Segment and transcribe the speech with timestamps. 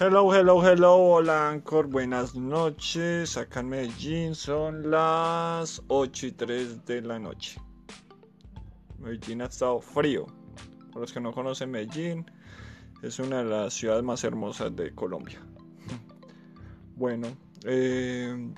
[0.00, 3.36] Hello, hello, hello, hola Anchor, buenas noches.
[3.36, 7.60] Acá en Medellín son las 8 y 3 de la noche.
[8.98, 10.26] Medellín ha estado frío.
[10.88, 12.28] Para los que no conocen Medellín,
[13.02, 15.40] es una de las ciudades más hermosas de Colombia.
[16.96, 17.28] Bueno,
[17.64, 18.52] eh,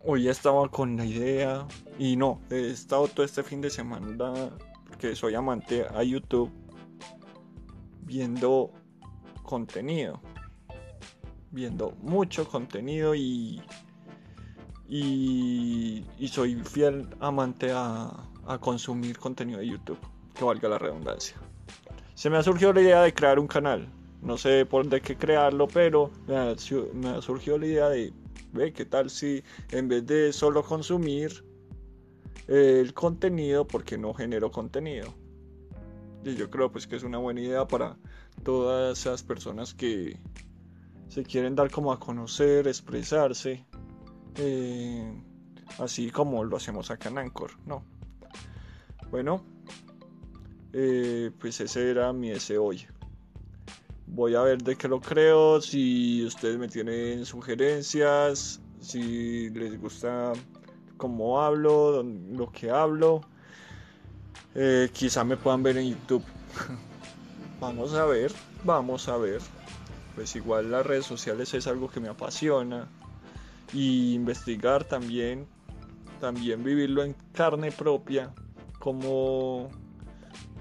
[0.00, 1.66] hoy estaba con la idea,
[1.98, 4.50] y no, he estado todo este fin de semana,
[4.88, 6.50] porque soy amante a YouTube,
[8.06, 8.72] viendo
[9.42, 10.20] contenido.
[11.50, 13.60] Viendo mucho contenido y,
[14.88, 18.26] y, soy fiel amante a,
[18.60, 19.98] consumir contenido de YouTube,
[20.34, 21.36] que valga la redundancia.
[22.14, 23.88] Se me ha surgido la idea de crear un canal.
[24.22, 26.56] No sé por de qué crearlo, pero me ha,
[26.92, 28.12] me la idea de,
[28.52, 31.44] ve, ¿qué tal si en vez de solo consumir
[32.48, 35.14] el contenido, porque no genero contenido?
[36.24, 37.96] Y yo creo pues que es una buena idea para
[38.42, 40.18] todas esas personas que
[41.10, 43.66] se quieren dar como a conocer, expresarse,
[44.36, 45.22] eh,
[45.80, 47.82] así como lo hacemos acá en Anchor, ¿no?
[49.10, 49.42] Bueno,
[50.72, 52.86] eh, pues ese era mi deseo hoy.
[54.06, 60.32] Voy a ver de qué lo creo, si ustedes me tienen sugerencias, si les gusta
[60.96, 63.22] cómo hablo, lo que hablo.
[64.54, 66.24] Eh, quizá me puedan ver en YouTube.
[67.60, 68.32] vamos a ver,
[68.62, 69.40] vamos a ver.
[70.14, 72.88] Pues igual las redes sociales es algo que me apasiona.
[73.72, 75.46] Y investigar también,
[76.20, 78.34] también vivirlo en carne propia,
[78.78, 79.70] como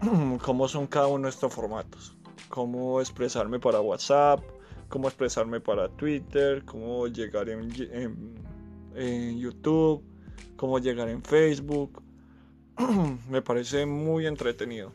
[0.42, 2.16] cómo son cada uno de estos formatos.
[2.48, 4.40] Cómo expresarme para WhatsApp,
[4.88, 7.70] cómo expresarme para Twitter, cómo llegar en,
[8.94, 10.02] en YouTube,
[10.56, 12.02] cómo llegar en Facebook.
[13.30, 14.92] Me parece muy entretenido.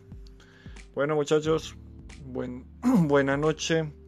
[0.94, 1.76] Bueno muchachos,
[2.26, 2.66] buen,
[3.08, 4.01] buena noche.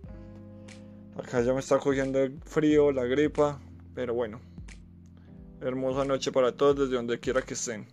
[1.18, 3.60] Acá ya me está cogiendo el frío, la gripa,
[3.94, 4.42] pero bueno.
[5.62, 7.88] Hermosa noche para todos desde donde quiera que estén.